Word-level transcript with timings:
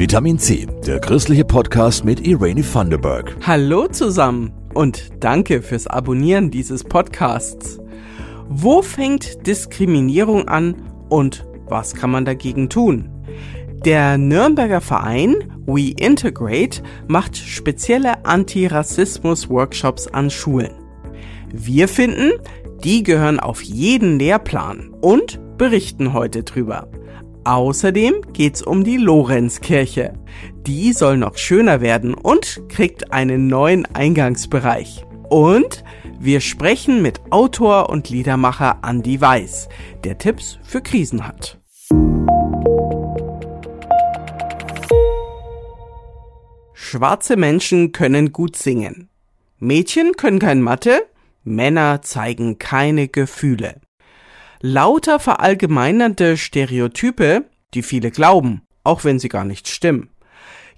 Vitamin 0.00 0.38
C, 0.38 0.66
der 0.86 0.98
christliche 0.98 1.44
Podcast 1.44 2.06
mit 2.06 2.26
Irene 2.26 2.62
Thunderberg. 2.62 3.36
Hallo 3.46 3.86
zusammen 3.86 4.50
und 4.72 5.10
danke 5.20 5.60
fürs 5.60 5.86
Abonnieren 5.86 6.50
dieses 6.50 6.84
Podcasts. 6.84 7.78
Wo 8.48 8.80
fängt 8.80 9.46
Diskriminierung 9.46 10.48
an 10.48 10.74
und 11.10 11.46
was 11.68 11.92
kann 11.92 12.10
man 12.10 12.24
dagegen 12.24 12.70
tun? 12.70 13.10
Der 13.84 14.16
Nürnberger 14.16 14.80
Verein 14.80 15.34
We 15.66 15.90
Integrate 15.90 16.82
macht 17.06 17.36
spezielle 17.36 18.24
Antirassismus-Workshops 18.24 20.06
an 20.06 20.30
Schulen. 20.30 20.72
Wir 21.52 21.88
finden, 21.88 22.30
die 22.82 23.02
gehören 23.02 23.38
auf 23.38 23.60
jeden 23.60 24.18
Lehrplan 24.18 24.94
und 25.02 25.38
berichten 25.58 26.14
heute 26.14 26.42
drüber. 26.42 26.88
Außerdem 27.44 28.32
geht's 28.32 28.62
um 28.62 28.84
die 28.84 28.98
Lorenzkirche. 28.98 30.12
Die 30.66 30.92
soll 30.92 31.16
noch 31.16 31.36
schöner 31.36 31.80
werden 31.80 32.14
und 32.14 32.62
kriegt 32.68 33.12
einen 33.12 33.46
neuen 33.46 33.86
Eingangsbereich. 33.94 35.04
Und 35.28 35.84
wir 36.18 36.40
sprechen 36.40 37.02
mit 37.02 37.20
Autor 37.30 37.88
und 37.88 38.10
Liedermacher 38.10 38.80
Andy 38.86 39.20
Weiß, 39.20 39.68
der 40.04 40.18
Tipps 40.18 40.58
für 40.62 40.82
Krisen 40.82 41.26
hat. 41.26 41.58
Schwarze 46.74 47.36
Menschen 47.36 47.92
können 47.92 48.32
gut 48.32 48.56
singen. 48.56 49.08
Mädchen 49.58 50.12
können 50.16 50.40
kein 50.40 50.60
Mathe, 50.60 51.06
Männer 51.44 52.02
zeigen 52.02 52.58
keine 52.58 53.08
Gefühle. 53.08 53.80
Lauter 54.62 55.18
verallgemeinernde 55.18 56.36
Stereotype, 56.36 57.46
die 57.72 57.82
viele 57.82 58.10
glauben, 58.10 58.60
auch 58.84 59.04
wenn 59.04 59.18
sie 59.18 59.30
gar 59.30 59.46
nicht 59.46 59.68
stimmen. 59.68 60.10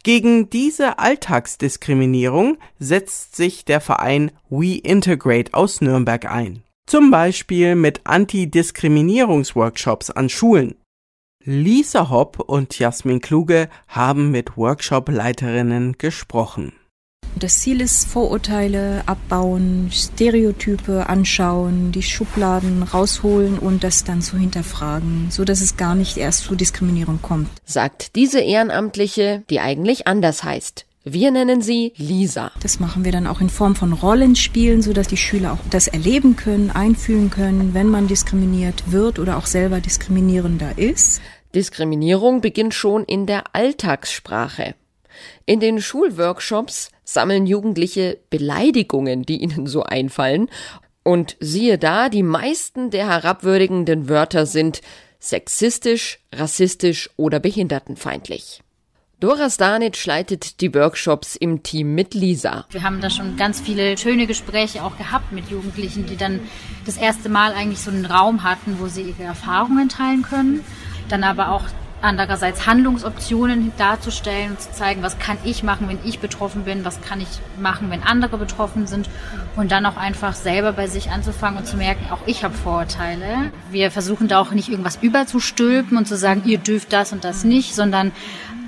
Gegen 0.05 0.51
diese 0.51 1.01
Alltagsdiskriminierung 1.01 2.59
setzt 2.79 3.35
sich 3.35 3.65
der 3.65 3.81
Verein 3.81 4.31
We 4.51 4.77
Integrate 4.77 5.53
aus 5.55 5.81
Nürnberg 5.81 6.31
ein. 6.31 6.63
Zum 6.87 7.11
Beispiel 7.11 7.75
mit 7.75 8.03
Antidiskriminierungsworkshops 8.05 10.11
an 10.11 10.29
Schulen. 10.29 10.77
Lisa 11.45 12.09
Hopp 12.09 12.39
und 12.39 12.79
Jasmin 12.79 13.21
Kluge 13.21 13.69
haben 13.89 14.31
mit 14.31 14.57
Workshop-Leiterinnen 14.57 15.99
gesprochen. 15.99 16.73
Das 17.39 17.61
Ziel 17.61 17.81
ist 17.81 18.07
Vorurteile 18.07 19.03
abbauen, 19.07 19.91
Stereotype 19.91 21.09
anschauen, 21.09 21.91
die 21.91 22.03
Schubladen 22.03 22.83
rausholen 22.83 23.59
und 23.59 23.83
das 23.85 24.05
dann 24.05 24.23
zu 24.23 24.37
hinterfragen, 24.37 25.29
so 25.31 25.45
dass 25.45 25.61
es 25.61 25.77
gar 25.77 25.95
nicht 25.95 26.19
erst 26.19 26.45
zu 26.45 26.55
Diskriminierung 26.55 27.21
kommt. 27.23 27.49
Sagt 27.65 28.15
diese 28.17 28.41
Ehrenamtliche, 28.41 29.43
die 29.51 29.61
eigentlich 29.61 30.07
anders 30.07 30.45
heißt. 30.45 30.87
Wir 31.05 31.33
nennen 31.33 31.63
sie 31.63 31.95
Lisa. 31.97 32.53
Das 32.61 32.79
machen 32.79 33.05
wir 33.05 33.11
dann 33.11 33.27
auch 33.27 33.41
in 33.41 33.51
Form 33.51 33.75
von 33.75 33.93
Rollenspielen, 33.93 34.83
so 34.83 34.93
dass 34.93 35.09
die 35.09 35.17
Schüler 35.17 35.53
auch 35.53 35.59
das 35.69 35.89
erleben 35.89 36.37
können, 36.37 36.71
einfühlen 36.71 37.29
können, 37.31 37.75
wenn 37.75 37.89
man 37.89 38.07
diskriminiert 38.07 38.93
wird 38.93 39.19
oder 39.19 39.37
auch 39.37 39.47
selber 39.47 39.81
diskriminierender 39.81 40.79
ist. 40.79 41.21
Diskriminierung 41.57 42.41
beginnt 42.41 42.75
schon 42.75 43.03
in 43.05 43.27
der 43.27 43.55
Alltagssprache. 43.55 44.77
In 45.45 45.59
den 45.59 45.81
Schulworkshops 45.81 46.91
sammeln 47.13 47.47
Jugendliche 47.47 48.19
Beleidigungen, 48.31 49.23
die 49.23 49.43
ihnen 49.43 49.67
so 49.67 49.83
einfallen. 49.83 50.49
Und 51.03 51.37
siehe 51.41 51.79
da, 51.79 52.09
die 52.09 52.23
meisten 52.23 52.91
der 52.91 53.09
herabwürdigenden 53.09 54.09
Wörter 54.09 54.47
sind 54.47 54.81
sexistisch, 55.19 56.21
rassistisch 56.33 57.11
oder 57.17 57.41
behindertenfeindlich. 57.41 58.63
Dora 59.23 59.51
Stanic 59.51 60.05
leitet 60.05 60.61
die 60.61 60.75
Workshops 60.75 61.37
im 61.37 61.63
Team 61.63 61.95
mit 61.95 62.13
Lisa. 62.13 62.67
Wir 62.71 62.83
haben 62.83 63.01
da 63.01 63.09
schon 63.09 63.37
ganz 63.37 63.61
viele 63.61 63.97
schöne 63.97 64.27
Gespräche 64.27 64.83
auch 64.83 64.99
gehabt 64.99 65.31
mit 65.31 65.49
Jugendlichen, 65.49 66.07
die 66.07 66.17
dann 66.17 66.41
das 66.87 66.97
erste 66.97 67.29
Mal 67.29 67.53
eigentlich 67.53 67.79
so 67.79 67.93
einen 67.93 68.05
Raum 68.05 68.43
hatten, 68.43 68.81
wo 68.81 68.89
sie 68.89 69.03
ihre 69.03 69.23
Erfahrungen 69.23 69.89
teilen 69.89 70.23
können. 70.23 70.65
Dann 71.09 71.23
aber 71.23 71.53
auch 71.53 71.63
andererseits 72.03 72.67
Handlungsoptionen 72.67 73.73
darzustellen 73.79 74.53
und 74.53 74.61
zu 74.61 74.73
zeigen, 74.73 75.03
was 75.03 75.19
kann 75.19 75.39
ich 75.45 75.63
machen, 75.63 75.89
wenn 75.89 75.99
ich 76.05 76.19
betroffen 76.19 76.65
bin, 76.65 76.85
was 76.85 77.01
kann 77.01 77.21
ich 77.21 77.29
machen, 77.61 77.91
wenn 77.91 78.03
andere 78.03 78.39
betroffen 78.39 78.87
sind 78.87 79.09
und 79.57 79.73
dann 79.73 79.87
auch 79.87 79.97
einfach 79.97 80.35
selber 80.35 80.73
bei 80.73 80.89
sich 80.89 81.11
anzufangen 81.11 81.59
und 81.59 81.67
zu 81.67 81.77
merken, 81.77 82.07
auch 82.11 82.27
ich 82.27 82.45
habe 82.45 82.55
Vorurteile. 82.55 83.53
Wir 83.71 83.91
versuchen 83.91 84.29
da 84.29 84.41
auch 84.41 84.51
nicht 84.51 84.69
irgendwas 84.69 84.99
überzustülpen 85.01 85.97
und 85.97 86.07
zu 86.07 86.17
sagen, 86.17 86.43
ihr 86.45 86.59
dürft 86.59 86.93
das 86.93 87.13
und 87.13 87.25
das 87.25 87.45
nicht, 87.45 87.75
sondern 87.75 88.13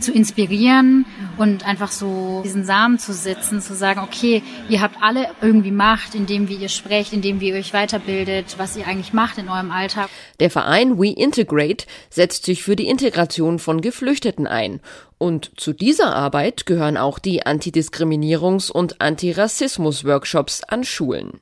zu 0.01 0.13
inspirieren 0.13 1.07
und 1.39 1.65
einfach 1.67 1.91
so 1.91 2.43
diesen 2.45 2.65
Samen 2.65 2.99
zu 2.99 3.13
setzen, 3.13 3.61
zu 3.61 3.75
sagen, 3.75 4.01
okay, 4.01 4.43
ihr 4.69 4.83
habt 4.83 4.97
alle 5.01 5.29
irgendwie 5.41 5.71
Macht, 5.71 6.15
indem 6.15 6.49
wie 6.49 6.57
ihr 6.57 6.69
sprecht, 6.69 7.13
indem 7.13 7.41
wie 7.41 7.49
ihr 7.49 7.55
euch 7.55 7.73
weiterbildet, 7.73 8.57
was 8.59 8.77
ihr 8.77 8.87
eigentlich 8.87 9.13
macht 9.13 9.39
in 9.39 9.49
eurem 9.49 9.71
Alltag. 9.71 10.09
Der 10.41 10.51
Verein 10.51 10.99
We 10.99 11.09
Integrate 11.09 11.87
setzt 12.11 12.45
sich 12.45 12.63
für 12.63 12.77
die 12.77 12.87
Integration 12.89 13.24
von 13.59 13.81
Geflüchteten 13.81 14.47
ein. 14.47 14.81
Und 15.19 15.53
zu 15.57 15.73
dieser 15.73 16.15
Arbeit 16.15 16.67
gehören 16.67 16.97
auch 16.97 17.19
die 17.19 17.45
Antidiskriminierungs- 17.45 18.71
und 18.71 19.01
Antirassismus-Workshops 19.01 20.65
an 20.65 20.85
Schulen. 20.85 21.41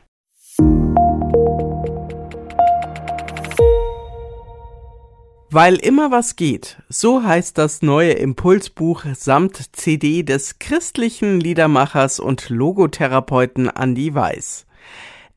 Weil 5.51 5.77
immer 5.77 6.11
was 6.11 6.37
geht, 6.37 6.77
so 6.91 7.23
heißt 7.23 7.57
das 7.57 7.81
neue 7.81 8.13
Impulsbuch 8.13 9.05
samt 9.15 9.75
CD 9.75 10.23
des 10.23 10.59
christlichen 10.59 11.41
Liedermachers 11.41 12.21
und 12.21 12.51
Logotherapeuten 12.51 13.69
Andy 13.69 14.15
Weiß. 14.15 14.67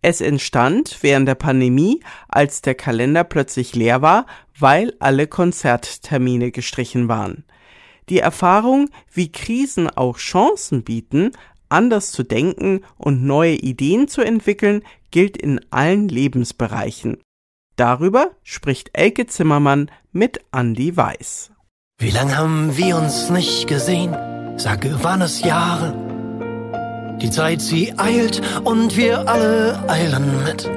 Es 0.02 0.20
entstand 0.20 0.98
während 1.00 1.30
der 1.30 1.36
Pandemie, 1.36 2.02
als 2.28 2.62
der 2.62 2.76
Kalender 2.76 3.24
plötzlich 3.24 3.74
leer 3.74 4.02
war, 4.02 4.26
weil 4.60 4.94
alle 5.00 5.28
Konzerttermine 5.28 6.52
gestrichen 6.52 7.08
waren. 7.08 7.46
Die 8.10 8.20
Erfahrung, 8.20 8.90
wie 9.14 9.32
Krisen 9.32 9.90
auch 9.90 10.18
Chancen 10.18 10.84
bieten, 10.84 11.32
anders 11.70 12.12
zu 12.12 12.24
denken 12.24 12.82
und 12.98 13.24
neue 13.24 13.56
Ideen 13.56 14.10
zu 14.10 14.22
entwickeln, 14.22 14.84
gilt 15.12 15.38
in 15.38 15.62
allen 15.72 16.10
Lebensbereichen. 16.10 17.18
Darüber 17.82 18.30
spricht 18.44 18.92
Elke 18.94 19.26
Zimmermann 19.26 19.90
mit 20.12 20.40
Andy 20.52 20.96
Weiß. 20.96 21.50
Wie 21.98 22.12
lang 22.12 22.38
haben 22.38 22.78
wir 22.78 22.96
uns 22.96 23.32
nicht 23.32 23.66
gesehen? 23.66 24.16
Sage, 24.58 25.04
waren 25.04 25.24
es 25.24 25.42
Jahre? 25.42 25.96
Die 27.20 27.32
Zeit, 27.32 27.60
sie 27.60 27.98
eilt 27.98 28.40
und 28.66 28.98
wir 28.98 29.28
alle 29.28 29.84
eilen 29.90 30.44
mit. 30.44 30.70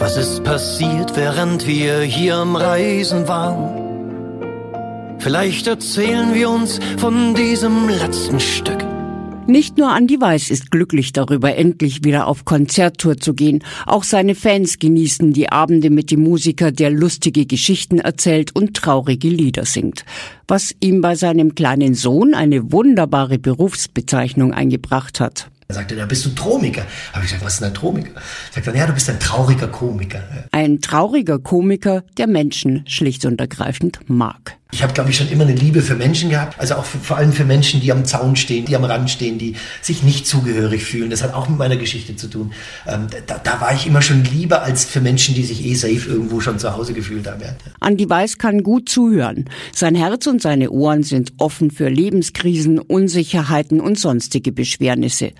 Was 0.00 0.16
ist 0.16 0.42
passiert, 0.42 1.14
während 1.14 1.68
wir 1.68 2.00
hier 2.00 2.34
am 2.38 2.56
Reisen 2.56 3.28
waren? 3.28 5.20
Vielleicht 5.20 5.68
erzählen 5.68 6.34
wir 6.34 6.50
uns 6.50 6.80
von 6.98 7.36
diesem 7.36 7.88
letzten 7.88 8.40
Stück. 8.40 8.87
Nicht 9.50 9.78
nur 9.78 9.96
Andy 9.96 10.20
Weiss 10.20 10.50
ist 10.50 10.70
glücklich 10.70 11.14
darüber, 11.14 11.56
endlich 11.56 12.04
wieder 12.04 12.26
auf 12.26 12.44
Konzerttour 12.44 13.16
zu 13.16 13.32
gehen. 13.32 13.64
Auch 13.86 14.04
seine 14.04 14.34
Fans 14.34 14.78
genießen 14.78 15.32
die 15.32 15.50
Abende 15.50 15.88
mit 15.88 16.10
dem 16.10 16.20
Musiker, 16.22 16.70
der 16.70 16.90
lustige 16.90 17.46
Geschichten 17.46 17.98
erzählt 17.98 18.54
und 18.54 18.76
traurige 18.76 19.30
Lieder 19.30 19.64
singt. 19.64 20.04
Was 20.46 20.74
ihm 20.80 21.00
bei 21.00 21.14
seinem 21.14 21.54
kleinen 21.54 21.94
Sohn 21.94 22.34
eine 22.34 22.72
wunderbare 22.72 23.38
Berufsbezeichnung 23.38 24.52
eingebracht 24.52 25.18
hat. 25.18 25.50
Er 25.66 25.76
sagte, 25.76 25.96
da 25.96 26.04
bist 26.04 26.26
du 26.26 26.30
Tromiker. 26.34 26.82
Habe 27.14 27.24
ich 27.24 27.30
gesagt, 27.30 27.42
was 27.42 27.54
ist 27.54 27.60
denn 27.60 27.68
ein 27.68 27.74
Tromiker? 27.74 28.10
Er, 28.54 28.76
ja, 28.76 28.86
du 28.86 28.92
bist 28.92 29.08
ein 29.08 29.18
trauriger 29.18 29.68
Komiker. 29.68 30.24
Ein 30.52 30.82
trauriger 30.82 31.38
Komiker, 31.38 32.04
der 32.18 32.26
Menschen 32.26 32.84
schlicht 32.86 33.24
und 33.24 33.40
ergreifend 33.40 34.00
mag. 34.08 34.57
Ich 34.70 34.82
habe, 34.82 34.92
glaube 34.92 35.08
ich, 35.08 35.16
schon 35.16 35.30
immer 35.30 35.44
eine 35.44 35.54
Liebe 35.54 35.80
für 35.80 35.94
Menschen 35.94 36.28
gehabt. 36.28 36.60
Also 36.60 36.74
auch 36.74 36.84
für, 36.84 36.98
vor 36.98 37.16
allem 37.16 37.32
für 37.32 37.46
Menschen, 37.46 37.80
die 37.80 37.90
am 37.90 38.04
Zaun 38.04 38.36
stehen, 38.36 38.66
die 38.66 38.76
am 38.76 38.84
Rand 38.84 39.08
stehen, 39.08 39.38
die 39.38 39.56
sich 39.80 40.02
nicht 40.02 40.26
zugehörig 40.26 40.84
fühlen. 40.84 41.08
Das 41.08 41.22
hat 41.22 41.32
auch 41.32 41.48
mit 41.48 41.58
meiner 41.58 41.78
Geschichte 41.78 42.16
zu 42.16 42.28
tun. 42.28 42.52
Ähm, 42.86 43.06
da, 43.26 43.40
da, 43.42 43.62
war 43.62 43.72
ich 43.72 43.86
immer 43.86 44.02
schon 44.02 44.24
lieber 44.24 44.62
als 44.62 44.84
für 44.84 45.00
Menschen, 45.00 45.34
die 45.34 45.44
sich 45.44 45.64
eh 45.64 45.74
safe 45.74 46.06
irgendwo 46.06 46.40
schon 46.40 46.58
zu 46.58 46.76
Hause 46.76 46.92
gefühlt 46.92 47.26
haben. 47.26 47.40
Ja. 47.40 47.54
Andi 47.80 48.10
Weiß 48.10 48.36
kann 48.36 48.62
gut 48.62 48.90
zuhören. 48.90 49.46
Sein 49.74 49.94
Herz 49.94 50.26
und 50.26 50.42
seine 50.42 50.70
Ohren 50.70 51.02
sind 51.02 51.32
offen 51.38 51.70
für 51.70 51.88
Lebenskrisen, 51.88 52.78
Unsicherheiten 52.78 53.80
und 53.80 53.98
sonstige 53.98 54.52
Beschwernisse. 54.52 55.32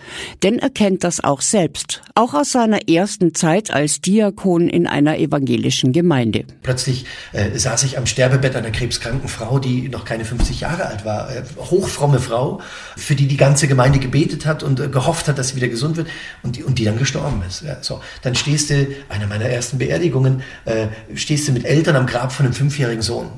Denn 0.43 0.59
er 0.59 0.71
kennt 0.71 1.05
das 1.05 1.23
auch 1.23 1.43
selbst. 1.43 2.01
Auch 2.15 2.33
aus 2.33 2.53
seiner 2.53 2.89
ersten 2.89 3.35
Zeit 3.35 3.71
als 3.71 4.01
Diakon 4.01 4.71
in 4.71 4.87
einer 4.87 5.19
evangelischen 5.19 5.93
Gemeinde. 5.93 6.45
Plötzlich 6.63 7.05
äh, 7.33 7.59
saß 7.59 7.83
ich 7.83 7.99
am 7.99 8.07
Sterbebett 8.07 8.57
einer 8.57 8.71
krebskranken 8.71 9.18
kranken 9.19 9.29
Frau, 9.29 9.59
die 9.59 9.89
noch 9.89 10.05
keine 10.05 10.25
50 10.25 10.61
Jahre 10.61 10.87
alt 10.87 11.05
war, 11.05 11.31
äh, 11.31 11.43
hochfromme 11.59 12.21
Frau, 12.21 12.61
für 12.97 13.15
die 13.15 13.27
die 13.27 13.37
ganze 13.37 13.69
Gemeinde 13.69 13.99
gebetet 13.99 14.47
hat 14.47 14.63
und 14.63 14.81
äh, 14.81 14.89
gehofft 14.89 15.29
hat, 15.29 15.39
dass 15.39 15.49
sie 15.49 15.57
wieder 15.57 15.69
gesund 15.69 15.97
wird 15.97 16.09
und 16.43 16.57
die, 16.57 16.65
und 16.65 16.79
die 16.79 16.85
dann 16.85 16.99
gestorben 16.99 17.43
ist. 17.47 17.63
Ja, 17.63 17.79
so, 17.81 18.01
dann 18.23 18.35
stehst 18.35 18.71
du, 18.71 18.87
einer 19.09 19.27
meiner 19.27 19.47
ersten 19.47 19.79
Beerdigungen, 19.79 20.43
äh, 20.65 20.87
stehst 21.15 21.49
du 21.49 21.53
mit 21.53 21.65
Eltern 21.65 21.97
am 21.97 22.07
Grab 22.07 22.33
von 22.33 22.47
einem 22.47 22.55
fünfjährigen 22.55 23.03
Sohn 23.03 23.29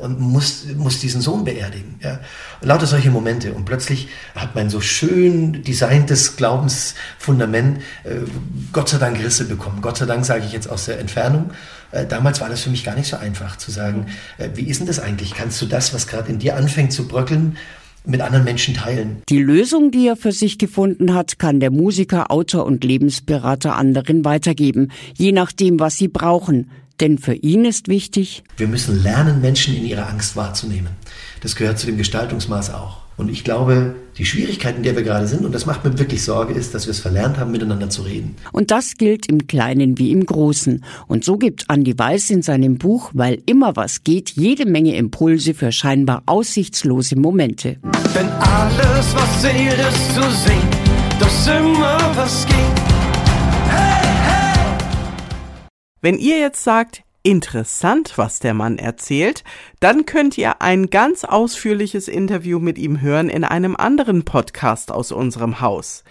und 0.00 0.18
musst, 0.18 0.74
musst 0.76 1.04
diesen 1.04 1.20
Sohn 1.20 1.44
beerdigen. 1.44 2.00
Ja. 2.02 2.18
Lauter 2.62 2.86
solche 2.86 3.10
Momente 3.12 3.52
und 3.52 3.64
plötzlich 3.64 4.08
hat 4.34 4.56
mein 4.56 4.70
so 4.70 4.80
schön 4.80 5.62
designtes 5.62 6.34
Glaubensfundament 6.34 7.80
Gott 8.72 8.88
sei 8.88 8.98
Dank 8.98 9.20
Risse 9.20 9.44
bekommen. 9.44 9.80
Gott 9.80 9.98
sei 9.98 10.06
Dank 10.06 10.24
sage 10.24 10.44
ich 10.44 10.52
jetzt 10.52 10.68
aus 10.68 10.86
der 10.86 10.98
Entfernung. 10.98 11.52
Äh, 11.92 12.06
damals 12.06 12.40
war 12.40 12.48
das 12.48 12.62
für 12.62 12.70
mich 12.70 12.84
gar 12.84 12.94
nicht 12.94 13.08
so 13.08 13.16
einfach 13.16 13.56
zu 13.56 13.70
sagen, 13.70 14.06
äh, 14.38 14.48
wie 14.54 14.64
ist 14.64 14.80
denn 14.80 14.86
das 14.86 15.00
eigentlich? 15.00 15.34
Kannst 15.34 15.60
du 15.62 15.66
das, 15.66 15.94
was 15.94 16.06
gerade 16.06 16.30
in 16.30 16.38
dir 16.38 16.56
anfängt 16.56 16.92
zu 16.92 17.08
bröckeln, 17.08 17.56
mit 18.04 18.20
anderen 18.20 18.44
Menschen 18.44 18.74
teilen. 18.74 19.22
Die 19.28 19.42
Lösung, 19.42 19.90
die 19.90 20.06
er 20.06 20.16
für 20.16 20.32
sich 20.32 20.58
gefunden 20.58 21.14
hat, 21.14 21.38
kann 21.38 21.60
der 21.60 21.70
Musiker, 21.70 22.30
Autor 22.30 22.64
und 22.64 22.84
Lebensberater 22.84 23.76
anderen 23.76 24.24
weitergeben, 24.24 24.90
je 25.14 25.32
nachdem, 25.32 25.78
was 25.78 25.96
sie 25.96 26.08
brauchen. 26.08 26.70
Denn 27.00 27.18
für 27.18 27.34
ihn 27.34 27.64
ist 27.64 27.86
wichtig, 27.88 28.42
wir 28.56 28.66
müssen 28.66 29.02
lernen, 29.02 29.40
Menschen 29.40 29.76
in 29.76 29.84
ihrer 29.84 30.08
Angst 30.08 30.36
wahrzunehmen. 30.36 30.90
Das 31.42 31.54
gehört 31.54 31.78
zu 31.78 31.86
dem 31.86 31.96
Gestaltungsmaß 31.96 32.74
auch. 32.74 33.02
Und 33.16 33.30
ich 33.30 33.44
glaube, 33.44 33.94
die 34.18 34.24
Schwierigkeit, 34.24 34.76
in 34.76 34.82
der 34.82 34.96
wir 34.96 35.04
gerade 35.04 35.28
sind, 35.28 35.44
und 35.44 35.52
das 35.54 35.64
macht 35.64 35.84
mir 35.84 35.96
wirklich 35.96 36.24
Sorge, 36.24 36.52
ist, 36.52 36.74
dass 36.74 36.86
wir 36.86 36.90
es 36.90 36.98
verlernt 36.98 37.38
haben, 37.38 37.52
miteinander 37.52 37.88
zu 37.88 38.02
reden. 38.02 38.34
Und 38.52 38.72
das 38.72 38.96
gilt 38.96 39.26
im 39.26 39.46
Kleinen 39.46 39.96
wie 39.96 40.10
im 40.10 40.26
Großen. 40.26 40.84
Und 41.06 41.24
so 41.24 41.36
gibt 41.36 41.70
Andi 41.70 41.96
Weiß 41.96 42.30
in 42.30 42.42
seinem 42.42 42.78
Buch, 42.78 43.10
weil 43.14 43.40
immer 43.46 43.76
was 43.76 44.02
geht, 44.02 44.30
jede 44.30 44.66
Menge 44.66 44.96
Impulse 44.96 45.54
für 45.54 45.70
scheinbar 45.70 46.24
aussichtslose 46.26 47.16
Momente. 47.16 47.76
Wenn 48.12 48.28
alles, 48.28 49.14
was 49.14 49.40
zählt, 49.40 49.78
ist 49.78 50.14
zu 50.14 50.22
sehen, 50.22 50.68
dass 51.20 51.46
immer 51.46 51.98
was 52.16 52.44
geht. 52.46 52.56
Hey, 53.68 54.06
hey! 54.26 54.78
Wenn 56.00 56.18
ihr 56.18 56.40
jetzt 56.40 56.64
sagt, 56.64 57.02
interessant, 57.28 58.14
was 58.16 58.38
der 58.38 58.54
Mann 58.54 58.78
erzählt, 58.78 59.44
dann 59.80 60.06
könnt 60.06 60.38
ihr 60.38 60.62
ein 60.62 60.88
ganz 60.88 61.24
ausführliches 61.24 62.08
Interview 62.08 62.58
mit 62.58 62.78
ihm 62.78 63.02
hören 63.02 63.28
in 63.28 63.44
einem 63.44 63.76
anderen 63.76 64.24
Podcast 64.24 64.90
aus 64.90 65.12
unserem 65.12 65.60
Haus. 65.60 66.04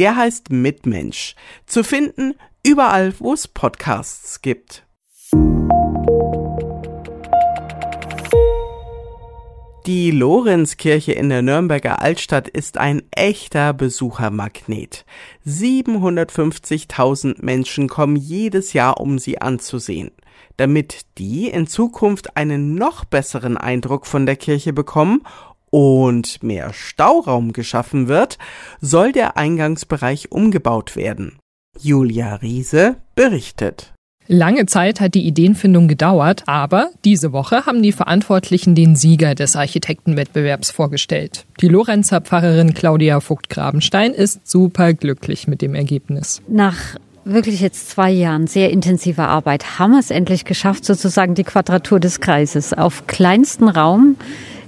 Der 0.00 0.16
heißt 0.16 0.50
Mitmensch. 0.50 1.36
Zu 1.64 1.84
finden 1.84 2.34
überall, 2.66 3.14
wo 3.20 3.34
es 3.34 3.46
Podcasts 3.46 4.42
gibt. 4.42 4.84
Die 9.86 10.10
Lorenzkirche 10.10 11.12
in 11.12 11.28
der 11.28 11.42
Nürnberger 11.42 12.00
Altstadt 12.00 12.48
ist 12.48 12.78
ein 12.78 13.02
echter 13.10 13.74
Besuchermagnet. 13.74 15.04
750.000 15.46 17.44
Menschen 17.44 17.86
kommen 17.88 18.16
jedes 18.16 18.72
Jahr, 18.72 18.98
um 18.98 19.18
sie 19.18 19.42
anzusehen. 19.42 20.10
Damit 20.56 21.02
die 21.18 21.48
in 21.48 21.66
Zukunft 21.66 22.34
einen 22.34 22.76
noch 22.76 23.04
besseren 23.04 23.58
Eindruck 23.58 24.06
von 24.06 24.24
der 24.24 24.36
Kirche 24.36 24.72
bekommen 24.72 25.20
und 25.68 26.42
mehr 26.42 26.72
Stauraum 26.72 27.52
geschaffen 27.52 28.08
wird, 28.08 28.38
soll 28.80 29.12
der 29.12 29.36
Eingangsbereich 29.36 30.32
umgebaut 30.32 30.96
werden. 30.96 31.38
Julia 31.78 32.36
Riese 32.36 32.96
berichtet. 33.14 33.92
Lange 34.26 34.64
Zeit 34.64 35.00
hat 35.00 35.14
die 35.14 35.26
Ideenfindung 35.26 35.86
gedauert, 35.86 36.44
aber 36.46 36.88
diese 37.04 37.32
Woche 37.32 37.66
haben 37.66 37.82
die 37.82 37.92
Verantwortlichen 37.92 38.74
den 38.74 38.96
Sieger 38.96 39.34
des 39.34 39.54
Architektenwettbewerbs 39.54 40.70
vorgestellt. 40.70 41.44
Die 41.60 41.68
Lorenzer 41.68 42.22
Pfarrerin 42.22 42.72
Claudia 42.72 43.20
Vogt-Grabenstein 43.20 44.12
ist 44.12 44.48
super 44.48 44.94
glücklich 44.94 45.46
mit 45.46 45.60
dem 45.60 45.74
Ergebnis. 45.74 46.40
Nach 46.48 46.96
wirklich 47.26 47.60
jetzt 47.60 47.90
zwei 47.90 48.10
Jahren 48.10 48.46
sehr 48.46 48.70
intensiver 48.70 49.28
Arbeit 49.28 49.78
haben 49.78 49.92
wir 49.92 50.00
es 50.00 50.10
endlich 50.10 50.46
geschafft, 50.46 50.86
sozusagen 50.86 51.34
die 51.34 51.44
Quadratur 51.44 52.00
des 52.00 52.20
Kreises 52.20 52.72
auf 52.72 53.06
kleinsten 53.06 53.68
Raum 53.68 54.16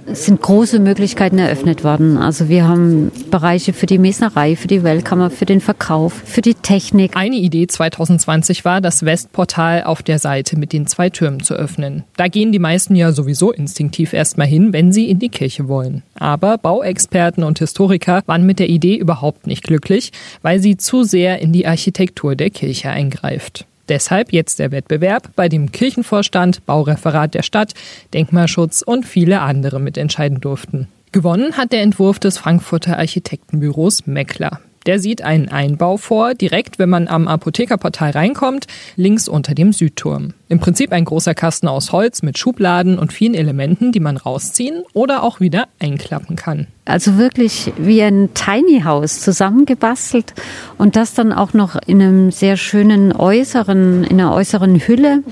es 0.09 0.25
sind 0.25 0.41
große 0.41 0.79
Möglichkeiten 0.79 1.37
eröffnet 1.37 1.83
worden. 1.83 2.17
Also 2.17 2.47
wir 2.47 2.67
haben 2.67 3.11
Bereiche 3.29 3.73
für 3.73 3.85
die 3.85 3.97
Mesnerei, 3.97 4.55
für 4.55 4.67
die 4.67 4.83
Wellkammer, 4.83 5.29
für 5.29 5.45
den 5.45 5.59
Verkauf, 5.59 6.13
für 6.13 6.41
die 6.41 6.53
Technik. 6.53 7.17
Eine 7.17 7.35
Idee 7.35 7.67
2020 7.67 8.63
war, 8.63 8.79
das 8.79 9.03
Westportal 9.03 9.83
auf 9.83 10.03
der 10.03 10.19
Seite 10.19 10.57
mit 10.57 10.71
den 10.71 10.87
zwei 10.87 11.09
Türmen 11.09 11.43
zu 11.43 11.55
öffnen. 11.55 12.03
Da 12.15 12.27
gehen 12.27 12.51
die 12.51 12.59
meisten 12.59 12.95
ja 12.95 13.11
sowieso 13.11 13.51
instinktiv 13.51 14.13
erstmal 14.13 14.47
hin, 14.47 14.71
wenn 14.71 14.91
sie 14.91 15.09
in 15.09 15.19
die 15.19 15.29
Kirche 15.29 15.67
wollen. 15.67 16.03
Aber 16.15 16.57
Bauexperten 16.57 17.43
und 17.43 17.59
Historiker 17.59 18.21
waren 18.25 18.45
mit 18.45 18.59
der 18.59 18.69
Idee 18.69 18.95
überhaupt 18.95 19.45
nicht 19.45 19.63
glücklich, 19.63 20.11
weil 20.41 20.59
sie 20.59 20.77
zu 20.77 21.03
sehr 21.03 21.39
in 21.39 21.51
die 21.51 21.67
Architektur 21.67 22.35
der 22.35 22.49
Kirche 22.49 22.89
eingreift. 22.89 23.65
Deshalb 23.89 24.33
jetzt 24.33 24.59
der 24.59 24.71
Wettbewerb, 24.71 25.31
bei 25.35 25.49
dem 25.49 25.71
Kirchenvorstand, 25.71 26.65
Baureferat 26.65 27.33
der 27.33 27.43
Stadt, 27.43 27.73
Denkmalschutz 28.13 28.81
und 28.81 29.05
viele 29.05 29.41
andere 29.41 29.79
mitentscheiden 29.79 30.41
durften. 30.41 30.87
Gewonnen 31.11 31.57
hat 31.57 31.71
der 31.71 31.81
Entwurf 31.81 32.19
des 32.19 32.37
Frankfurter 32.37 32.97
Architektenbüros 32.97 34.07
Meckler. 34.07 34.59
Der 34.85 34.99
sieht 34.99 35.21
einen 35.21 35.49
Einbau 35.49 35.97
vor, 35.97 36.33
direkt 36.33 36.79
wenn 36.79 36.89
man 36.89 37.09
am 37.09 37.27
Apothekerportal 37.27 38.11
reinkommt, 38.11 38.67
links 38.95 39.27
unter 39.27 39.53
dem 39.53 39.73
Südturm. 39.73 40.33
Im 40.47 40.59
Prinzip 40.59 40.93
ein 40.93 41.03
großer 41.03 41.33
Kasten 41.33 41.67
aus 41.67 41.91
Holz 41.91 42.23
mit 42.23 42.37
Schubladen 42.37 42.97
und 42.97 43.11
vielen 43.11 43.33
Elementen, 43.33 43.91
die 43.91 43.99
man 43.99 44.15
rausziehen 44.15 44.83
oder 44.93 45.23
auch 45.23 45.41
wieder 45.41 45.67
einklappen 45.79 46.37
kann. 46.37 46.67
Also 46.87 47.17
wirklich 47.17 47.73
wie 47.77 48.01
ein 48.01 48.29
Tiny 48.33 48.81
House 48.81 49.19
zusammengebastelt 49.19 50.33
und 50.77 50.95
das 50.95 51.13
dann 51.13 51.33
auch 51.33 51.53
noch 51.53 51.75
in 51.85 52.01
einem 52.01 52.31
sehr 52.31 52.55
schönen 52.55 53.11
äußeren, 53.11 54.05
in 54.05 54.19
einer 54.19 54.33
äußeren 54.33 54.79
Hülle, 54.79 55.23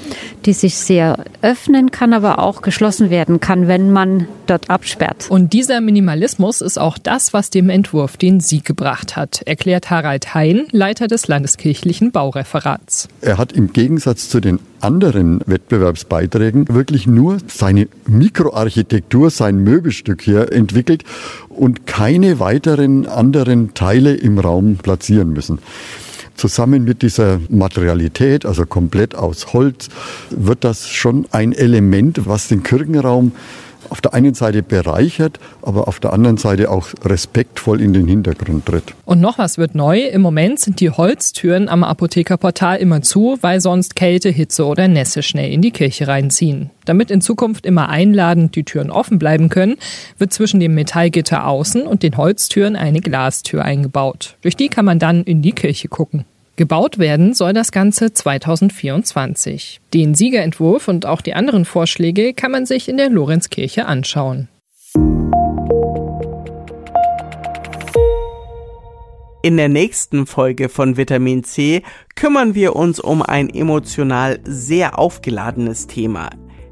die 0.46 0.54
sich 0.54 0.76
sehr 0.78 1.18
öffnen 1.42 1.92
kann, 1.92 2.14
aber 2.14 2.40
auch 2.40 2.62
geschlossen 2.62 3.10
werden 3.10 3.40
kann, 3.40 3.68
wenn 3.68 3.92
man 3.92 4.28
dort 4.48 4.70
absperrt. 4.70 5.28
Und 5.30 5.54
dieser 5.54 5.82
Minimalismus 5.82 6.62
ist 6.62 6.78
auch 6.78 6.98
das, 6.98 7.34
was 7.34 7.50
dem 7.50 7.70
Entwurf 7.70 8.18
den 8.18 8.42
Sieg 8.42 8.66
gebracht 8.66 9.16
hat, 9.16 9.42
erklärt 9.46 9.90
Harald 9.90 10.36
Hein, 10.36 10.68
Leiter 10.72 11.08
des 11.08 11.28
landeskirchlichen 11.28 12.12
Baureferats. 12.12 13.08
Er 13.22 13.38
hat 13.38 13.54
im 13.54 13.74
Gegensatz 13.74 14.30
zu 14.30 14.40
den 14.40 14.60
anderen 14.82 15.42
Wettbewerbsbeiträgen 15.46 16.68
wirklich 16.70 17.08
nur 17.08 17.38
seine 17.48 17.88
Mikroarchitektur, 18.08 19.32
sein 19.32 19.58
Möbelstück 19.58 20.22
hier 20.22 20.52
entwickelt 20.52 21.04
und 21.56 21.88
keine 21.88 22.40
weiteren 22.40 23.06
anderen 23.06 23.74
Teile 23.74 24.14
im 24.14 24.40
Raum 24.40 24.78
platzieren 24.78 25.34
müssen. 25.34 25.60
Zusammen 26.36 26.84
mit 26.84 27.02
dieser 27.02 27.40
Materialität, 27.50 28.46
also 28.46 28.66
komplett 28.66 29.16
aus 29.16 29.54
Holz, 29.54 29.88
wird 30.30 30.66
das 30.66 30.90
schon 30.90 31.26
ein 31.32 31.54
Element, 31.54 32.28
was 32.28 32.50
den 32.50 32.62
Kirchenraum 32.62 33.32
auf 33.90 34.02
der 34.02 34.14
einen 34.14 34.34
Seite 34.34 34.64
bereichert, 34.64 35.40
aber 35.62 35.88
auf 35.88 36.00
der 36.00 36.14
anderen 36.14 36.38
Seite 36.38 36.70
auch 36.72 36.88
respektvoll 37.04 37.82
in 37.82 37.94
den 37.94 38.08
Hintergrund 38.08 38.66
tritt. 38.66 38.94
Und 39.06 39.22
noch 39.22 39.38
was 39.38 39.58
wird 39.58 39.76
neu. 39.76 40.02
Im 40.02 40.22
Moment 40.22 40.60
sind 40.60 40.80
die 40.80 40.90
Holztüren 40.90 41.70
am 41.70 41.84
Apothekerportal 41.84 42.78
immer 42.78 43.02
zu, 43.02 43.38
weil 43.42 43.62
sonst 43.62 43.96
Kälte, 43.96 44.30
Hitze 44.30 44.66
oder 44.66 44.88
Nässe 44.88 45.24
schnell 45.24 45.52
in 45.52 45.62
die 45.62 45.72
Kirche 45.72 46.08
reinziehen. 46.08 46.70
Damit 46.86 47.12
in 47.12 47.22
Zukunft 47.22 47.66
immer 47.66 47.90
einladend 47.90 48.56
die 48.56 48.64
Türen 48.64 48.92
offen 48.92 49.20
bleiben 49.20 49.50
können, 49.50 49.76
wird 50.18 50.34
zwischen 50.34 50.60
dem 50.60 50.76
Metallgitter 50.76 51.48
außen 51.48 51.84
und 51.84 52.04
den 52.04 52.18
Holztüren 52.18 52.76
eine 52.76 53.02
Glastür 53.02 53.66
eingebaut. 53.66 54.38
Durch 54.42 54.56
die 54.56 54.70
kann 54.70 54.86
man 54.86 55.00
dann 55.00 55.24
in 55.24 55.42
die 55.42 55.54
Kirche 55.54 55.88
gucken. 55.88 56.26
Gebaut 56.58 57.00
werden 57.00 57.34
soll 57.34 57.52
das 57.52 57.74
Ganze 57.74 58.14
2024. 58.14 59.82
Den 59.94 60.16
Siegerentwurf 60.16 60.88
und 60.88 61.06
auch 61.06 61.20
die 61.20 61.34
anderen 61.34 61.66
Vorschläge 61.66 62.34
kann 62.34 62.52
man 62.52 62.66
sich 62.66 62.88
in 62.88 62.96
der 62.96 63.10
Lorenzkirche 63.10 63.86
anschauen. 63.86 64.48
In 69.44 69.58
der 69.58 69.68
nächsten 69.68 70.26
Folge 70.26 70.70
von 70.70 70.96
Vitamin 70.96 71.44
C 71.44 71.84
kümmern 72.16 72.56
wir 72.56 72.78
uns 72.78 73.02
um 73.02 73.22
ein 73.22 73.50
emotional 73.50 74.40
sehr 74.46 74.98
aufgeladenes 74.98 75.88
Thema. 75.88 76.30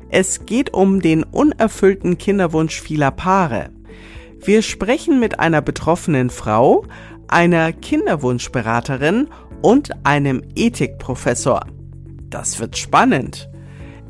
Es 0.10 0.46
geht 0.46 0.74
um 0.74 1.02
den 1.02 1.24
unerfüllten 1.24 2.18
Kinderwunsch 2.18 2.80
vieler 2.80 3.12
Paare. 3.12 3.70
Wir 4.46 4.62
sprechen 4.62 5.20
mit 5.20 5.42
einer 5.42 5.62
betroffenen 5.62 6.30
Frau, 6.30 6.86
einer 7.28 7.74
Kinderwunschberaterin 7.74 9.28
und 9.64 10.06
einem 10.06 10.44
Ethikprofessor. 10.56 11.66
Das 12.30 12.60
wird 12.60 12.78
spannend. 12.78 13.50